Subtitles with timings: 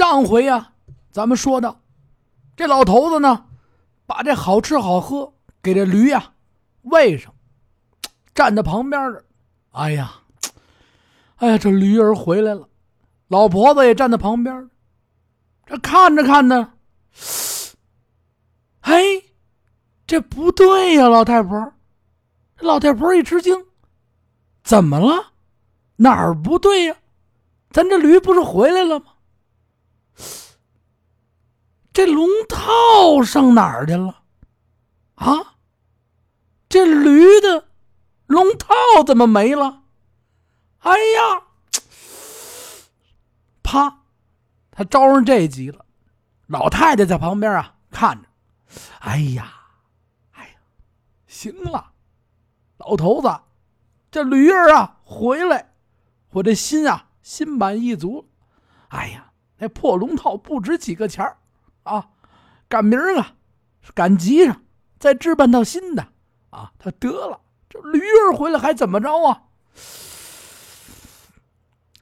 [0.00, 0.72] 上回呀，
[1.10, 1.78] 咱们说到，
[2.56, 3.44] 这老头子呢，
[4.06, 6.32] 把这好吃好喝给这驴呀
[6.80, 7.34] 喂上，
[8.34, 9.22] 站在旁边的，
[9.72, 10.10] 哎呀，
[11.36, 12.66] 哎呀，这驴儿回来了，
[13.28, 14.70] 老婆子也站在旁边，
[15.66, 16.70] 这看着看着，
[18.80, 19.04] 哎，
[20.06, 21.74] 这不对呀，老太婆，
[22.60, 23.66] 老太婆一吃惊，
[24.64, 25.32] 怎么了？
[25.96, 26.96] 哪儿不对呀？
[27.70, 29.04] 咱这驴不是回来了吗？
[31.92, 34.22] 这龙套上哪儿去了？
[35.16, 35.56] 啊，
[36.68, 37.68] 这驴的
[38.26, 38.72] 龙套
[39.06, 39.82] 怎么没了？
[40.78, 41.42] 哎呀，
[43.62, 44.02] 啪，
[44.70, 45.84] 他招上这急了。
[46.46, 48.28] 老太太在旁边啊看着，
[49.00, 49.52] 哎呀，
[50.32, 50.54] 哎呀，
[51.26, 51.92] 行了，
[52.78, 53.40] 老头子，
[54.10, 55.74] 这驴儿啊回来，
[56.30, 57.06] 我这心啊。
[57.22, 58.30] 心满意足，
[58.88, 59.29] 哎呀，
[59.60, 61.36] 那破龙套不值几个钱儿
[61.82, 62.08] 啊！
[62.66, 63.34] 赶明儿啊，
[63.94, 64.62] 赶集上
[64.98, 66.08] 再置办套新的
[66.48, 66.72] 啊！
[66.78, 69.42] 他得了，这驴儿回来还怎么着啊？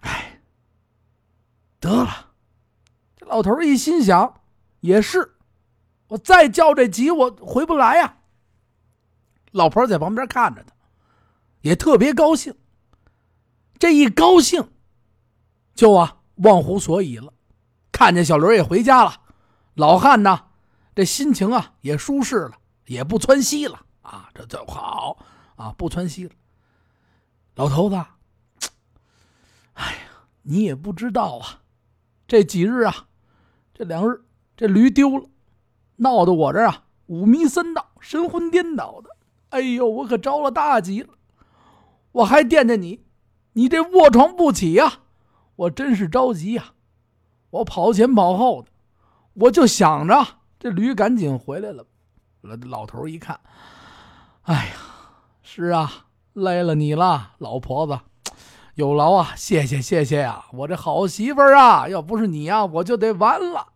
[0.00, 0.42] 哎，
[1.80, 2.32] 得了，
[3.16, 4.42] 这老头一心想，
[4.80, 5.36] 也是，
[6.08, 8.18] 我再叫这急，我回不来呀。
[9.52, 10.74] 老婆在旁边看着他，
[11.62, 12.54] 也特别高兴。
[13.78, 14.68] 这一高兴。
[15.74, 17.32] 就啊，忘乎所以了。
[17.96, 19.22] 看见小刘也回家了，
[19.72, 20.48] 老汉呢，
[20.94, 25.16] 这心情啊也舒适了，也不窜稀了啊，这就好
[25.56, 26.30] 啊，不窜稀了。
[27.54, 27.96] 老头子，
[29.72, 29.98] 哎呀，
[30.42, 31.62] 你也不知道啊，
[32.28, 33.06] 这几日啊，
[33.72, 34.26] 这两日
[34.58, 35.30] 这驴丢了，
[35.96, 39.08] 闹得我这啊五迷三道、神魂颠倒的。
[39.48, 41.14] 哎呦，我可着了大急了，
[42.12, 43.06] 我还惦着你，
[43.54, 44.98] 你这卧床不起呀。
[45.56, 46.74] 我真是着急呀！
[47.56, 48.68] 我跑前跑后的，
[49.34, 50.26] 我就想着
[50.58, 51.84] 这驴赶紧回来了。
[52.42, 53.40] 老头一看，
[54.42, 54.72] 哎呀，
[55.42, 57.98] 是啊，累了你了，老婆子，
[58.74, 60.44] 有劳啊，谢谢谢谢呀！
[60.52, 63.66] 我这好媳妇儿啊，要不是你呀，我就得完了。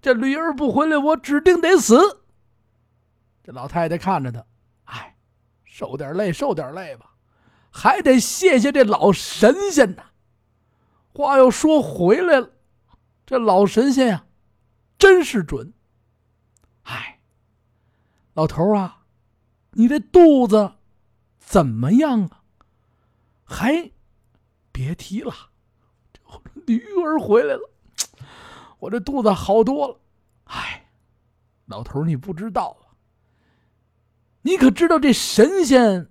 [0.00, 2.20] 这驴儿不回来，我指定得死。
[3.42, 4.44] 这老太太看着他，
[4.84, 5.16] 哎，
[5.64, 7.12] 受点累，受点累吧，
[7.70, 10.02] 还得谢谢这老神仙呐。
[11.14, 12.50] 话又说回来了，
[13.24, 14.26] 这老神仙呀，
[14.98, 15.72] 真是准。
[16.82, 17.20] 哎，
[18.34, 19.04] 老头啊，
[19.72, 20.74] 你这肚子
[21.38, 22.42] 怎么样啊？
[23.44, 23.90] 还
[24.72, 25.32] 别提了，
[26.66, 27.70] 驴儿回来了，
[28.78, 30.00] 我这肚子好多了。
[30.44, 30.90] 哎，
[31.66, 32.96] 老头你不知道啊，
[34.42, 36.10] 你可知道这神仙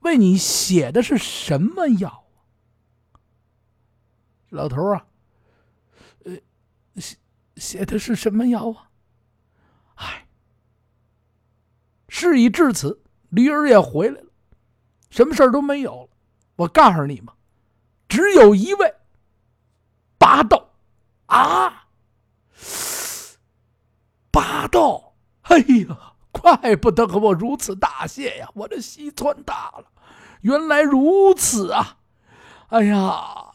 [0.00, 2.24] 为你写的是什么药？
[4.48, 5.06] 老头啊，
[6.24, 6.36] 呃，
[6.96, 7.16] 写
[7.56, 8.90] 写的是什么药啊？
[9.94, 10.26] 唉，
[12.08, 14.28] 事已至此，驴儿也回来了，
[15.10, 16.08] 什么事儿都没有了。
[16.56, 17.34] 我告诉你嘛，
[18.08, 18.94] 只有一位
[20.18, 20.70] 八道
[21.26, 21.86] 啊，
[24.30, 25.14] 八道！
[25.42, 28.48] 哎呀，怪不得和我如此大谢呀！
[28.54, 29.84] 我这心窜大了，
[30.40, 31.98] 原来如此啊！
[32.68, 33.52] 哎呀！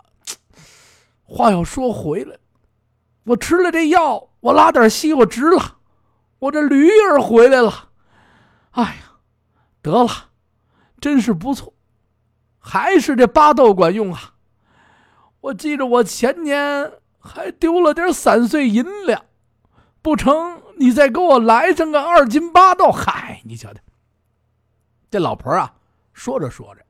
[1.23, 2.37] 话要说回来，
[3.29, 5.77] 我吃了这药，我拉点稀，我值了。
[6.39, 7.89] 我这驴儿回来了，
[8.71, 9.17] 哎呀，
[9.83, 10.09] 得了，
[10.99, 11.73] 真是不错，
[12.57, 14.33] 还是这巴豆管用啊！
[15.41, 19.23] 我记着我前年还丢了点散碎银两，
[20.01, 22.91] 不成，你再给我来上个二斤巴豆。
[22.91, 23.79] 嗨，你瞧瞧，
[25.11, 25.75] 这老婆啊，
[26.13, 26.83] 说着说着，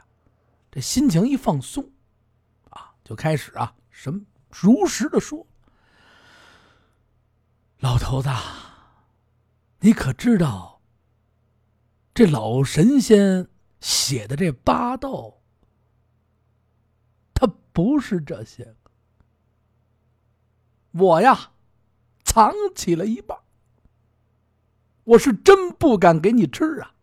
[0.72, 1.84] 这心情一放松，
[2.70, 3.74] 啊，就开始啊。
[3.90, 4.22] 什么？
[4.50, 5.46] 如实的说，
[7.80, 8.30] 老头子，
[9.80, 10.82] 你可知道，
[12.14, 13.48] 这老神仙
[13.80, 15.40] 写的这八道，
[17.34, 18.76] 他不是这些。
[20.92, 21.54] 我呀，
[22.26, 23.38] 藏起了一半。
[25.06, 26.94] 我是真不敢给你吃啊。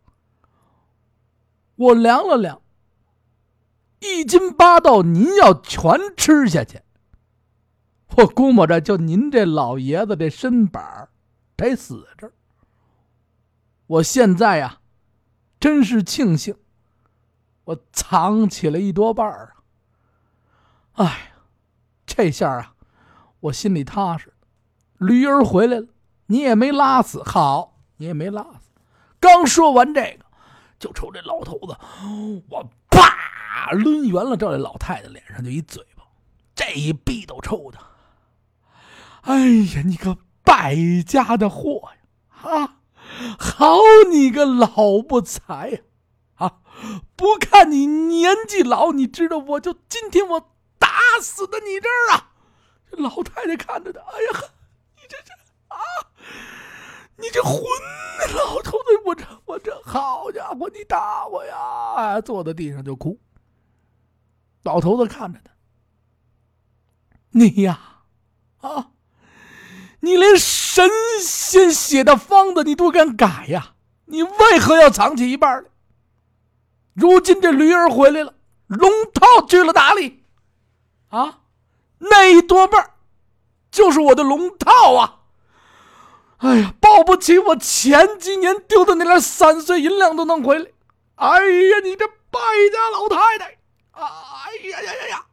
[1.77, 2.61] 我量了量，
[4.01, 6.83] 一斤八道，您要全吃下去。
[8.15, 11.09] 我估摸着，就您这老爷子这身板
[11.57, 12.33] 得死这儿。
[13.87, 14.81] 我现在呀，
[15.61, 16.57] 真是庆幸，
[17.65, 19.55] 我藏起了一多半儿
[20.93, 21.05] 啊。
[21.05, 21.33] 哎，
[22.07, 22.75] 这下啊，
[23.41, 24.33] 我心里踏实。
[24.99, 25.87] 驴儿回来了，
[26.27, 28.71] 你也没拉死，好，你也没拉死。
[29.21, 30.25] 刚说完这个，
[30.79, 31.77] 就瞅这老头子，
[32.49, 36.03] 我啪抡圆了，照这老太太脸上就一嘴巴，
[36.55, 37.79] 这一逼都抽的。
[39.27, 39.35] 哎
[39.75, 42.49] 呀，你个败家的货呀！
[42.49, 42.79] 啊，
[43.39, 45.79] 好你个老不才呀！
[46.37, 46.61] 啊，
[47.17, 50.89] 不看你年纪老，你知道我就今天我打
[51.21, 52.35] 死的你这儿啊！
[52.91, 54.51] 老太太看着他，哎呀，
[54.95, 55.33] 你这这
[55.75, 55.79] 啊，
[57.17, 57.61] 你这混
[58.33, 61.95] 老头子，我这我这好家伙，你打我呀！
[61.97, 63.19] 哎坐在地上就哭。
[64.63, 65.51] 老头子看着他，
[67.31, 68.05] 你呀，
[68.59, 68.93] 啊，
[70.07, 70.89] 你连神
[71.21, 73.73] 仙写的方子你都敢改呀？
[74.05, 75.69] 你为何要藏起一半来？
[76.95, 78.35] 如今这驴儿回来了，
[78.69, 80.23] 龙套去了哪里？
[81.09, 81.41] 啊，
[81.99, 82.93] 那一多半
[83.69, 85.23] 就是我的龙套啊！
[86.37, 90.71] 哎呀，保不齐我前几年丢的那点三岁银两都能回来。
[91.17, 92.39] 哎呀，你这败
[92.73, 93.59] 家老太太！
[93.91, 94.05] 哎
[94.71, 95.27] 呀呀呀呀！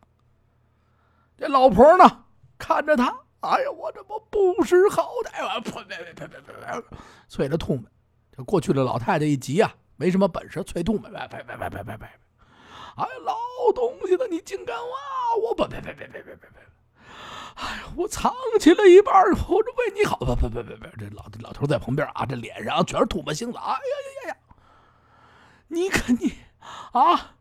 [1.37, 2.23] 这老婆呢，
[2.57, 6.83] 看着他，哎呀，我这不不识好歹，我呸呸呸呸呸呸，
[7.29, 7.83] 啐着吐沫。
[8.35, 9.73] 这过去的老太太一急啊。
[9.95, 12.07] 没什么本事，啐吐沫，别别别别别别别！
[12.95, 13.35] 哎呀，老
[13.73, 15.53] 东西了，你竟敢挖我！
[15.55, 16.59] 呸呸呸呸呸呸呸！
[17.55, 20.91] 哎呀，我藏起了一半，我这为你好，别别别别别！
[20.97, 23.57] 这老老头在旁边啊，这脸上全是吐沫星子。
[23.59, 24.37] 哎呀呀呀呀！
[25.67, 26.33] 你看你
[26.91, 27.35] 啊，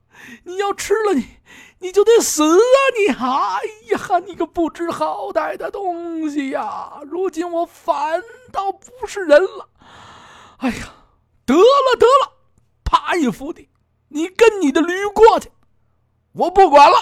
[0.44, 1.38] 你要吃了你，
[1.82, 3.12] 你就得死啊你！
[3.12, 7.00] 哎呀，你个不知好歹的东西呀！
[7.10, 9.68] 如今我反倒不是人了。
[10.58, 10.94] 哎呀，
[11.44, 12.32] 得了得了！
[12.84, 13.68] 啪一伏地，
[14.08, 15.50] 你跟你的驴过去，
[16.34, 16.96] 我不管了。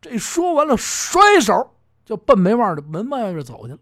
[0.00, 1.74] 这说完了，甩手
[2.04, 3.78] 就奔门外的门外边走去了。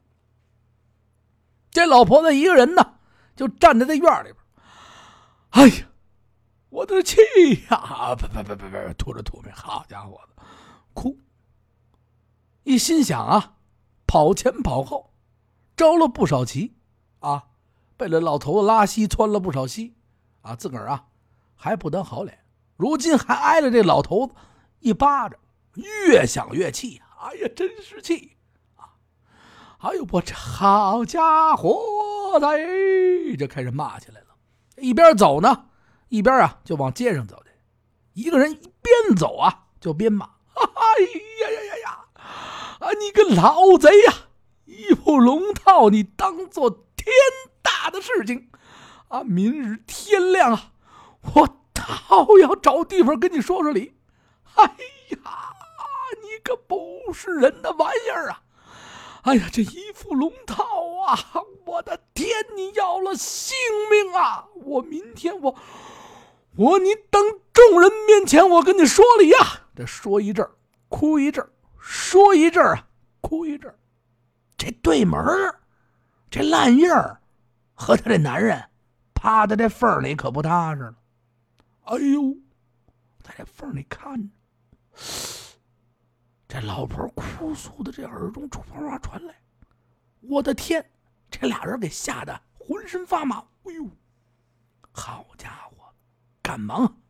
[1.70, 2.94] 这老婆子一个人呢，
[3.36, 4.36] 就站在这院里边。
[5.50, 5.89] 哎呀，
[6.70, 7.17] 我的气
[7.69, 8.14] 呀！
[8.17, 10.43] 不不不不不，吐着吐沫，好家伙的，
[10.94, 11.19] 哭。
[12.62, 13.56] 一心想啊，
[14.06, 15.12] 跑前跑后，
[15.76, 16.76] 着了不少棋
[17.19, 17.49] 啊，
[17.96, 19.96] 被这老头子拉稀穿了不少稀。
[20.43, 21.06] 啊，自个儿啊，
[21.55, 22.38] 还不得好脸，
[22.76, 24.34] 如今还挨了这老头子
[24.78, 25.38] 一巴掌，
[25.75, 28.37] 越想越气哎呀，真是气
[28.76, 28.94] 啊！
[29.78, 34.28] 哎呦，我这好家伙的，就开始骂起来了。
[34.76, 35.66] 一边走呢，
[36.10, 37.50] 一边啊就往街上走去。
[38.12, 41.02] 一个人一边走啊，就边骂：“哎
[41.40, 42.04] 呀呀呀呀！
[42.80, 44.12] 啊，你个老贼呀！
[44.66, 47.06] 一副龙套，你当做天
[47.62, 48.50] 大的事情。”
[49.08, 49.22] 啊！
[49.24, 50.72] 明日天亮啊，
[51.34, 53.96] 我倒要找地方跟你说说理。
[54.54, 55.54] 哎呀，
[56.22, 58.42] 你个不是人的玩意儿啊！
[59.22, 60.64] 哎呀，这一副龙套
[61.06, 61.18] 啊！
[61.66, 63.56] 我的天，你要了性
[63.90, 64.46] 命啊！
[64.54, 65.56] 我明天我
[66.56, 69.38] 我你等众人面前，我跟你说理呀！
[69.75, 70.49] 这说一阵
[70.88, 71.47] 哭一阵
[71.79, 72.87] 说一阵啊，
[73.20, 73.75] 哭一阵
[74.56, 75.20] 这对门
[76.31, 77.20] 这烂印儿
[77.75, 78.62] 和他这男人。
[79.23, 80.94] 趴在这缝里可不踏实了。
[81.82, 82.35] 哎呦，
[83.23, 84.31] 在这缝里看着，
[86.49, 89.35] 这老婆哭诉的这耳中传话传来，
[90.20, 90.82] 我的天！
[91.31, 93.44] 这俩人给吓得浑身发麻。
[93.64, 93.87] 哎呦，
[94.91, 95.69] 好家伙，
[96.50, 97.00] 赶忙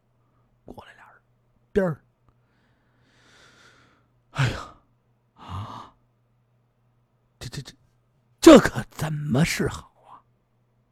[0.66, 1.22] 过来俩人
[1.72, 2.04] 边儿。
[4.32, 4.76] 哎呀，
[5.32, 5.94] 啊，
[7.38, 7.72] 这这这，
[8.38, 9.90] 这可怎么是好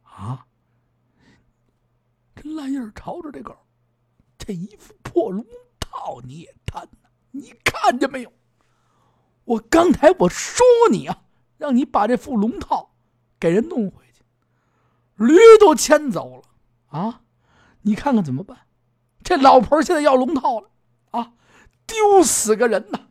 [0.01, 0.09] 啊？
[0.11, 0.47] 啊！
[2.35, 3.55] 这烂印朝着这狗，
[4.39, 5.45] 这一副破龙
[5.79, 7.09] 套你也贪呐？
[7.29, 8.33] 你看见没有？
[9.43, 11.21] 我刚才我说你啊，
[11.59, 12.95] 让你把这副龙套
[13.39, 14.23] 给人弄回去，
[15.17, 17.21] 驴都牵走了啊！
[17.81, 18.59] 你看看怎么办？
[19.23, 20.69] 这老婆现在要龙套了
[21.11, 21.33] 啊！
[21.85, 23.07] 丢死个人呐！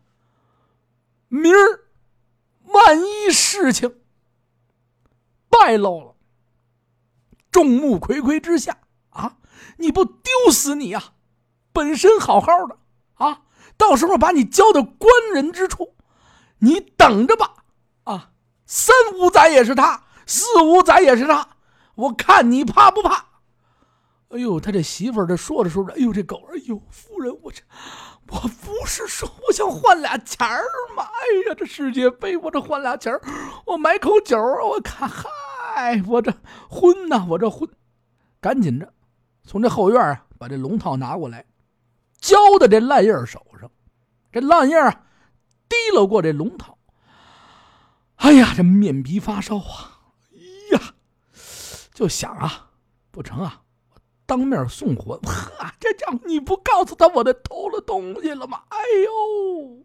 [1.29, 1.89] 明儿
[2.65, 4.01] 万一事情
[5.49, 6.15] 败露了，
[7.51, 8.79] 众目睽睽之下
[9.11, 9.37] 啊。
[9.77, 11.13] 你不丢死你呀！
[11.73, 12.79] 本身好好的
[13.15, 13.43] 啊，
[13.77, 15.95] 到时候把你交到官人之处，
[16.59, 17.65] 你等着吧！
[18.05, 18.33] 啊，
[18.67, 21.57] 三五载也是他，四五载也是他，
[21.95, 23.28] 我看你怕不怕？
[24.29, 27.63] 哎呦，他这媳妇儿这说着说着，哎呦，这狗，哎呦，夫人，我这
[28.27, 30.63] 我不是说我想换俩钱儿
[30.95, 31.03] 吗？
[31.03, 33.21] 哎呀，这世界杯，我这换俩钱儿，
[33.65, 36.31] 我买口酒我看，嗨，我这
[36.69, 37.67] 昏呐，我这昏，
[38.41, 38.93] 赶紧着。
[39.45, 41.47] 从这后院啊，把这龙套拿过来，
[42.21, 43.71] 交到这烂叶手上。
[44.31, 45.07] 这烂叶啊，
[45.71, 46.77] 提了过这龙套。
[48.17, 50.03] 哎呀，这面皮发烧啊！
[50.35, 50.95] 哎呀，
[51.95, 52.73] 就想啊，
[53.11, 53.63] 不成啊，
[54.29, 55.19] 当面送魂。
[55.23, 58.63] 呵，这叫你不告诉他我这偷了东西了吗？
[58.69, 59.83] 哎呦，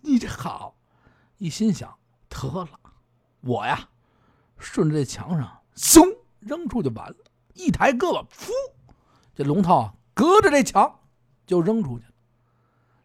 [0.00, 0.74] 你这好，
[1.36, 1.94] 一心想，
[2.30, 2.70] 得了，
[3.42, 3.86] 我呀，
[4.56, 7.16] 顺着这墙上，嗖扔出去完了。
[7.52, 8.50] 一抬胳膊，噗，
[9.34, 11.00] 这龙套啊，隔着这墙
[11.46, 12.10] 就扔出去了。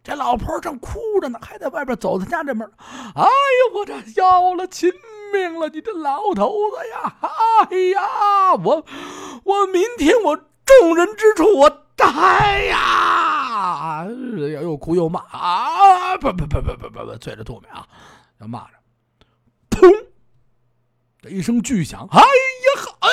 [0.01, 2.65] 这老婆正哭着呢，还在外边走他家这门。
[2.79, 4.89] 哎呦，我这要了亲
[5.33, 5.67] 命了！
[5.67, 7.17] 你这老头子呀！
[7.69, 8.85] 哎呀，我
[9.43, 12.05] 我明天我众人之处我待
[12.65, 14.05] 呀！
[14.61, 16.15] 又哭又骂啊！
[16.17, 17.87] 不不不不不不不，啐着吐沫啊，
[18.39, 18.73] 要骂着。
[19.71, 20.05] 砰！
[21.21, 22.25] 这一声巨响，哎呀，
[22.99, 23.09] 哎，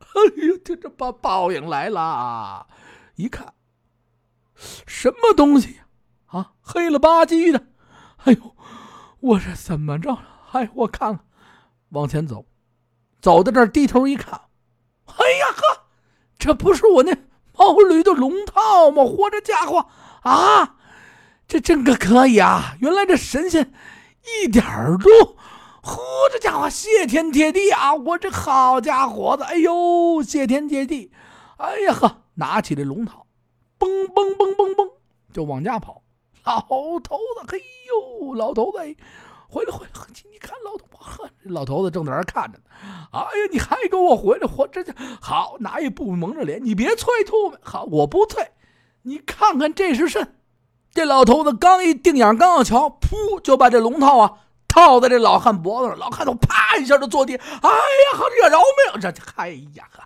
[0.00, 0.06] 哎
[0.48, 2.66] 呀，这这报报应来了！
[3.14, 3.54] 一看，
[4.86, 5.86] 什么东西呀？
[6.26, 7.66] 啊，黑了吧唧的！
[8.24, 8.56] 哎呦，
[9.20, 10.18] 我这怎么着？
[10.52, 11.24] 哎，我看看，
[11.90, 12.44] 往前走，
[13.22, 14.40] 走到这儿，低头一看，
[15.06, 15.49] 哎呀，
[16.40, 17.14] 这不是我那
[17.56, 19.04] 毛驴的龙套吗？
[19.04, 19.86] 活着家伙
[20.22, 20.76] 啊，
[21.46, 22.74] 这真个可以啊！
[22.80, 23.72] 原来这神仙
[24.42, 25.36] 一点儿都。
[25.82, 26.00] 呵，
[26.32, 27.94] 这家伙谢天谢地啊！
[27.94, 31.12] 我这好家伙子，哎呦，谢天谢地！
[31.58, 33.26] 哎呀呵，拿起这龙套，
[33.78, 34.90] 嘣嘣嘣嘣嘣，
[35.32, 36.02] 就往家跑。
[36.44, 36.62] 老
[37.00, 38.78] 头子，嘿呦，老头子，
[39.50, 39.90] 回来回来！
[40.30, 40.86] 你看老头
[41.26, 42.64] 子，老头子正在那看着呢。
[43.10, 44.48] 哎呀，你还给我回来！
[44.56, 47.58] 我这就好，拿一布蒙着脸，你别催吐沫。
[47.62, 48.48] 好，我不催。
[49.02, 50.36] 你看看这是甚？
[50.92, 54.38] 这老头子刚一定眼，刚要瞧，噗，就把这龙套啊。
[54.68, 57.34] 套在这老汉脖子上，老汉头啪一下就坐地。
[57.34, 58.60] 哎呀，好这饶
[58.92, 59.00] 命！
[59.00, 60.04] 这哎呀呵，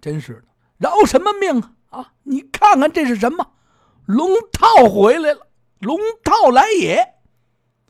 [0.00, 0.44] 真是的，
[0.78, 2.00] 饶什么命啊！
[2.00, 3.46] 啊，你看看这是什么？
[4.06, 5.46] 龙套回来了，
[5.80, 7.14] 龙套来也。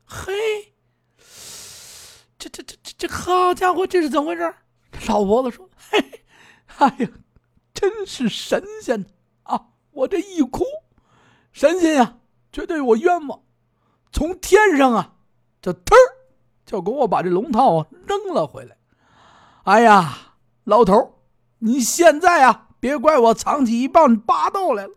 [0.04, 0.72] 嘿，
[2.38, 4.54] 这这这这这好家伙，这是怎么回事？
[5.08, 6.24] 老婆子说：“嘿，
[6.78, 7.08] 哎呀，
[7.74, 9.06] 真是神仙
[9.42, 9.68] 啊！
[9.92, 10.64] 我这一哭，
[11.52, 12.18] 神仙呀，
[12.52, 13.42] 绝对我冤枉，
[14.12, 15.14] 从天上啊，
[15.60, 16.16] 就忒儿。”
[16.66, 18.76] 就给我把这龙套啊扔了回来。
[19.62, 21.20] 哎呀，老头
[21.60, 24.94] 你现在啊，别怪我藏起一半八斗来了。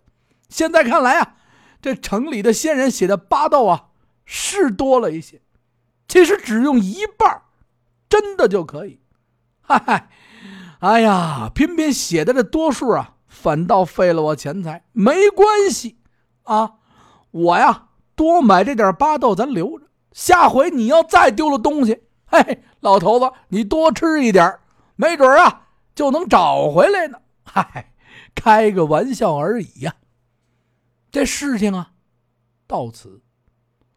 [0.49, 1.35] 现在看来啊，
[1.79, 3.89] 这城里的仙人写的八斗啊，
[4.25, 5.43] 是多了一些。
[6.09, 7.43] 其实只用一半，
[8.09, 8.99] 真的就可以。
[9.61, 10.09] 嗨嗨，
[10.79, 14.83] 哎呀，偏偏写的这多数啊，反倒费了我钱财。
[14.91, 15.99] 没关系
[16.43, 16.77] 啊，
[17.29, 19.85] 我呀，多买这点巴豆，咱留着。
[20.11, 24.59] 下回你要再丢了东西，嘿，老头子，你多吃一点
[24.95, 27.19] 没准啊就能找回来呢。
[27.43, 27.93] 嗨，
[28.33, 29.93] 开个玩笑而已呀。
[31.11, 31.91] 这事情啊，
[32.65, 33.21] 到此，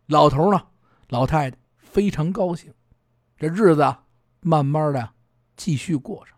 [0.07, 0.63] 老头呢，
[1.09, 1.57] 老太太
[1.93, 2.73] 非常高兴，
[3.37, 4.05] 这日子啊，
[4.41, 5.11] 慢慢的
[5.59, 6.33] 继续过着，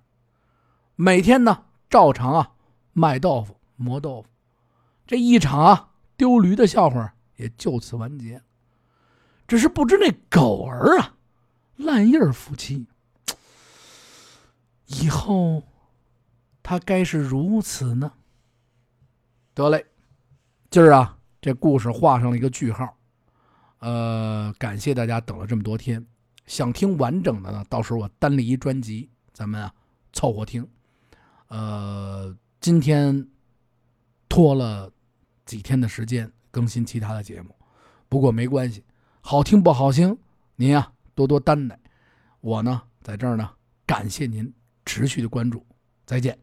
[0.96, 2.56] 每天呢，照常啊
[2.92, 4.28] 卖豆腐磨豆腐，
[5.06, 8.42] 这一场啊丢驴的笑话也就此完结。
[9.46, 11.14] 只是不知那狗儿啊，
[11.76, 12.88] 烂叶夫妻
[14.86, 15.62] 以后
[16.64, 18.12] 他该是如此呢？
[19.54, 19.86] 得嘞，
[20.68, 22.96] 今儿啊，这故事画上了一个句号。
[23.84, 26.02] 呃，感谢大家等了这么多天，
[26.46, 29.70] 想听完整的呢，到时候我单立一专辑，咱们啊
[30.10, 30.66] 凑合听。
[31.48, 33.28] 呃，今天
[34.26, 34.90] 拖了
[35.44, 37.54] 几天的时间更新其他的节目，
[38.08, 38.82] 不过没关系。
[39.20, 40.16] 好听不好听，
[40.56, 41.78] 您呀多多担待。
[42.40, 43.50] 我呢在这儿呢，
[43.84, 44.50] 感谢您
[44.86, 45.62] 持续的关注。
[46.06, 46.38] 再见。